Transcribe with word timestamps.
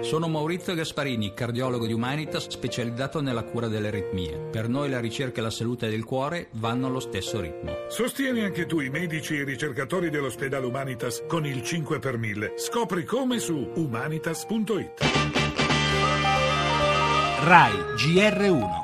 Sono 0.00 0.26
Maurizio 0.26 0.74
Gasparini, 0.74 1.34
cardiologo 1.34 1.86
di 1.86 1.92
Humanitas 1.92 2.48
specializzato 2.48 3.20
nella 3.20 3.44
cura 3.44 3.68
delle 3.68 3.88
aritmie. 3.88 4.36
Per 4.50 4.68
noi 4.68 4.90
la 4.90 4.98
ricerca 4.98 5.38
e 5.38 5.42
la 5.44 5.50
salute 5.50 5.88
del 5.88 6.02
cuore 6.02 6.48
vanno 6.54 6.88
allo 6.88 6.98
stesso 6.98 7.40
ritmo. 7.40 7.76
Sostieni 7.88 8.40
anche 8.40 8.66
tu 8.66 8.80
i 8.80 8.90
medici 8.90 9.36
e 9.36 9.42
i 9.42 9.44
ricercatori 9.44 10.10
dell'ospedale 10.10 10.66
Humanitas 10.66 11.22
con 11.28 11.46
il 11.46 11.62
5 11.62 12.00
per 12.00 12.18
1000. 12.18 12.54
Scopri 12.56 13.04
come 13.04 13.38
su 13.38 13.70
humanitas.it. 13.72 15.00
RAI 17.44 17.74
GR1 17.96 18.83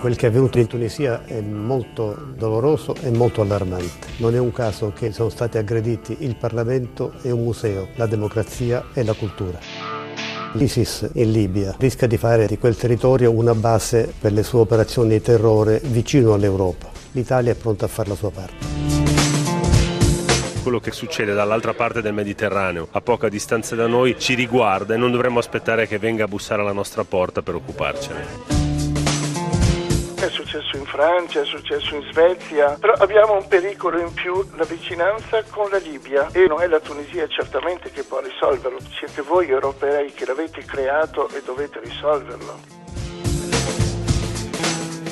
Quel 0.00 0.14
che 0.14 0.26
è 0.26 0.28
avvenuto 0.28 0.60
in 0.60 0.68
Tunisia 0.68 1.24
è 1.24 1.40
molto 1.40 2.16
doloroso 2.36 2.94
e 3.02 3.10
molto 3.10 3.40
allarmante. 3.40 4.06
Non 4.18 4.32
è 4.32 4.38
un 4.38 4.52
caso 4.52 4.92
che 4.94 5.10
sono 5.10 5.28
stati 5.28 5.58
aggrediti 5.58 6.18
il 6.20 6.36
Parlamento 6.36 7.14
e 7.22 7.32
un 7.32 7.42
museo, 7.42 7.88
la 7.96 8.06
democrazia 8.06 8.86
e 8.94 9.02
la 9.02 9.14
cultura. 9.14 9.58
L'ISIS 10.52 11.10
in 11.14 11.32
Libia 11.32 11.74
rischia 11.78 12.06
di 12.06 12.16
fare 12.16 12.46
di 12.46 12.58
quel 12.58 12.76
territorio 12.76 13.32
una 13.32 13.56
base 13.56 14.12
per 14.18 14.32
le 14.32 14.44
sue 14.44 14.60
operazioni 14.60 15.08
di 15.10 15.20
terrore 15.20 15.80
vicino 15.82 16.32
all'Europa. 16.32 16.88
L'Italia 17.12 17.50
è 17.50 17.56
pronta 17.56 17.86
a 17.86 17.88
fare 17.88 18.08
la 18.08 18.14
sua 18.14 18.30
parte 18.30 18.66
quello 20.68 20.82
che 20.82 20.92
succede 20.92 21.32
dall'altra 21.32 21.72
parte 21.72 22.02
del 22.02 22.12
Mediterraneo, 22.12 22.88
a 22.90 23.00
poca 23.00 23.30
distanza 23.30 23.74
da 23.74 23.86
noi, 23.86 24.18
ci 24.18 24.34
riguarda 24.34 24.92
e 24.92 24.98
non 24.98 25.10
dovremmo 25.10 25.38
aspettare 25.38 25.88
che 25.88 25.98
venga 25.98 26.24
a 26.24 26.28
bussare 26.28 26.60
alla 26.60 26.72
nostra 26.72 27.04
porta 27.04 27.40
per 27.40 27.54
occuparcene. 27.54 28.57
È 30.20 30.28
successo 30.30 30.76
in 30.76 30.84
Francia, 30.84 31.42
è 31.42 31.44
successo 31.44 31.94
in 31.94 32.02
Svezia, 32.10 32.76
però 32.78 32.92
abbiamo 32.94 33.34
un 33.34 33.46
pericolo 33.46 34.00
in 34.00 34.12
più, 34.12 34.44
la 34.56 34.64
vicinanza 34.64 35.44
con 35.44 35.70
la 35.70 35.78
Libia 35.78 36.28
e 36.32 36.46
non 36.48 36.60
è 36.60 36.66
la 36.66 36.80
Tunisia 36.80 37.28
certamente 37.28 37.92
che 37.92 38.02
può 38.02 38.20
risolverlo, 38.20 38.78
siete 38.98 39.22
voi 39.22 39.48
europei 39.48 40.12
che 40.12 40.26
l'avete 40.26 40.64
creato 40.64 41.28
e 41.28 41.40
dovete 41.44 41.78
risolverlo. 41.78 42.77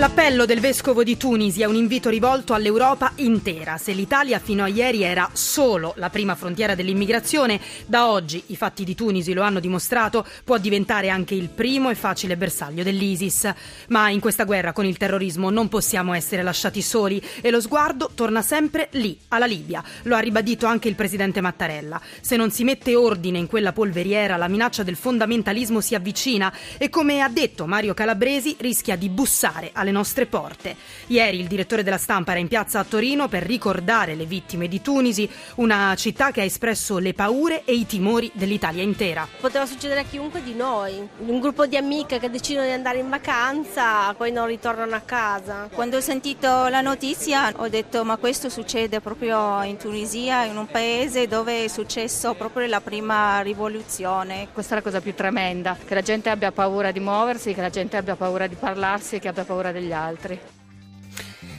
L'appello 0.00 0.46
del 0.46 0.60
vescovo 0.60 1.04
di 1.04 1.18
Tunisi 1.18 1.60
è 1.60 1.66
un 1.66 1.74
invito 1.74 2.08
rivolto 2.08 2.54
all'Europa 2.54 3.12
intera. 3.16 3.76
Se 3.76 3.92
l'Italia 3.92 4.38
fino 4.38 4.64
a 4.64 4.66
ieri 4.66 5.02
era 5.02 5.28
solo 5.34 5.92
la 5.96 6.08
prima 6.08 6.34
frontiera 6.34 6.74
dell'immigrazione, 6.74 7.60
da 7.84 8.10
oggi 8.10 8.42
i 8.46 8.56
fatti 8.56 8.82
di 8.82 8.94
Tunisi 8.94 9.34
lo 9.34 9.42
hanno 9.42 9.60
dimostrato, 9.60 10.26
può 10.42 10.56
diventare 10.56 11.10
anche 11.10 11.34
il 11.34 11.50
primo 11.50 11.90
e 11.90 11.94
facile 11.96 12.38
bersaglio 12.38 12.82
dell'ISIS. 12.82 13.52
Ma 13.88 14.08
in 14.08 14.20
questa 14.20 14.44
guerra 14.44 14.72
con 14.72 14.86
il 14.86 14.96
terrorismo 14.96 15.50
non 15.50 15.68
possiamo 15.68 16.14
essere 16.14 16.42
lasciati 16.42 16.80
soli 16.80 17.22
e 17.42 17.50
lo 17.50 17.60
sguardo 17.60 18.10
torna 18.14 18.40
sempre 18.40 18.88
lì, 18.92 19.18
alla 19.28 19.44
Libia. 19.44 19.84
Lo 20.04 20.16
ha 20.16 20.20
ribadito 20.20 20.64
anche 20.64 20.88
il 20.88 20.94
presidente 20.94 21.42
Mattarella. 21.42 22.00
Se 22.22 22.36
non 22.36 22.50
si 22.50 22.64
mette 22.64 22.96
ordine 22.96 23.36
in 23.36 23.48
quella 23.48 23.74
polveriera, 23.74 24.38
la 24.38 24.48
minaccia 24.48 24.82
del 24.82 24.96
fondamentalismo 24.96 25.82
si 25.82 25.94
avvicina 25.94 26.50
e 26.78 26.88
come 26.88 27.20
ha 27.20 27.28
detto 27.28 27.66
Mario 27.66 27.92
Calabresi 27.92 28.56
rischia 28.60 28.96
di 28.96 29.10
bussare 29.10 29.72
alle 29.74 29.88
nostre 29.90 30.26
porte. 30.26 30.76
Ieri 31.06 31.38
il 31.40 31.46
direttore 31.46 31.82
della 31.82 31.98
stampa 31.98 32.32
era 32.32 32.40
in 32.40 32.48
piazza 32.48 32.78
a 32.78 32.84
Torino 32.84 33.28
per 33.28 33.42
ricordare 33.42 34.14
le 34.14 34.24
vittime 34.24 34.68
di 34.68 34.80
Tunisi, 34.80 35.28
una 35.56 35.94
città 35.96 36.30
che 36.30 36.40
ha 36.40 36.44
espresso 36.44 36.98
le 36.98 37.14
paure 37.14 37.64
e 37.64 37.74
i 37.74 37.86
timori 37.86 38.30
dell'Italia 38.34 38.82
intera. 38.82 39.26
Poteva 39.40 39.66
succedere 39.66 40.00
a 40.00 40.04
chiunque 40.04 40.42
di 40.42 40.54
noi, 40.54 41.08
un 41.18 41.40
gruppo 41.40 41.66
di 41.66 41.76
amiche 41.76 42.18
che 42.18 42.30
decidono 42.30 42.66
di 42.66 42.72
andare 42.72 42.98
in 42.98 43.08
vacanza, 43.08 44.12
poi 44.14 44.32
non 44.32 44.46
ritornano 44.46 44.94
a 44.94 45.00
casa. 45.00 45.68
Quando 45.72 45.96
ho 45.96 46.00
sentito 46.00 46.68
la 46.68 46.80
notizia 46.80 47.52
ho 47.56 47.68
detto 47.68 48.04
ma 48.04 48.16
questo 48.16 48.48
succede 48.48 49.00
proprio 49.00 49.62
in 49.62 49.76
Tunisia, 49.76 50.44
in 50.44 50.56
un 50.56 50.66
paese 50.66 51.26
dove 51.26 51.64
è 51.64 51.68
successo 51.68 52.34
proprio 52.34 52.66
la 52.66 52.80
prima 52.80 53.40
rivoluzione. 53.40 54.48
Questa 54.52 54.74
è 54.74 54.76
la 54.76 54.82
cosa 54.82 55.00
più 55.00 55.14
tremenda, 55.14 55.76
che 55.84 55.94
la 55.94 56.02
gente 56.02 56.30
abbia 56.30 56.52
paura 56.52 56.90
di 56.90 57.00
muoversi, 57.00 57.54
che 57.54 57.60
la 57.60 57.70
gente 57.70 57.96
abbia 57.96 58.16
paura 58.16 58.46
di 58.46 58.54
parlarsi, 58.54 59.18
che 59.18 59.28
abbia 59.28 59.44
paura 59.44 59.72
degli 59.80 59.92
altri. 59.92 60.59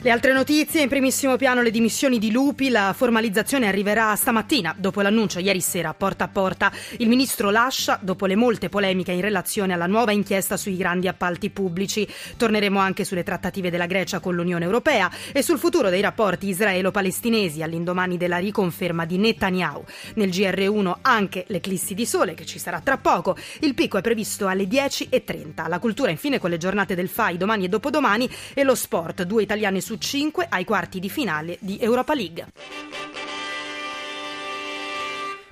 Le 0.04 0.10
altre 0.10 0.32
notizie, 0.32 0.82
in 0.82 0.88
primissimo 0.88 1.36
piano 1.36 1.62
le 1.62 1.70
dimissioni 1.70 2.18
di 2.18 2.32
Lupi, 2.32 2.70
la 2.70 2.92
formalizzazione 2.92 3.68
arriverà 3.68 4.16
stamattina, 4.16 4.74
dopo 4.76 5.00
l'annuncio 5.00 5.38
ieri 5.38 5.60
sera 5.60 5.94
porta 5.94 6.24
a 6.24 6.28
porta. 6.28 6.72
Il 6.98 7.06
ministro 7.06 7.50
lascia 7.50 8.00
dopo 8.02 8.26
le 8.26 8.34
molte 8.34 8.68
polemiche 8.68 9.12
in 9.12 9.20
relazione 9.20 9.74
alla 9.74 9.86
nuova 9.86 10.10
inchiesta 10.10 10.56
sui 10.56 10.76
grandi 10.76 11.06
appalti 11.06 11.50
pubblici. 11.50 12.04
Torneremo 12.36 12.80
anche 12.80 13.04
sulle 13.04 13.22
trattative 13.22 13.70
della 13.70 13.86
Grecia 13.86 14.18
con 14.18 14.34
l'Unione 14.34 14.64
Europea 14.64 15.08
e 15.30 15.40
sul 15.40 15.60
futuro 15.60 15.88
dei 15.88 16.00
rapporti 16.00 16.48
israelo-palestinesi 16.48 17.62
all'indomani 17.62 18.16
della 18.16 18.38
riconferma 18.38 19.04
di 19.04 19.18
Netanyahu. 19.18 19.84
Nel 20.14 20.30
GR1 20.30 20.94
anche 21.02 21.44
l'eclissi 21.46 21.94
di 21.94 22.06
sole 22.06 22.34
che 22.34 22.44
ci 22.44 22.58
sarà 22.58 22.80
tra 22.80 22.98
poco. 22.98 23.36
Il 23.60 23.74
picco 23.74 23.98
è 23.98 24.00
previsto 24.00 24.48
alle 24.48 24.64
10.30. 24.64 25.68
La 25.68 25.78
cultura 25.78 26.10
infine 26.10 26.40
con 26.40 26.50
le 26.50 26.58
giornate 26.58 26.96
del 26.96 27.08
FAI 27.08 27.36
domani 27.36 27.66
e 27.66 27.68
dopodomani 27.68 28.28
e 28.52 28.64
lo 28.64 28.74
sport, 28.74 29.22
due 29.22 29.44
italiani 29.44 29.80
su 29.80 29.90
su 29.92 29.98
5 29.98 30.46
ai 30.48 30.64
quarti 30.64 30.98
di 31.00 31.10
finale 31.10 31.58
di 31.60 31.76
Europa 31.78 32.14
League. 32.14 32.46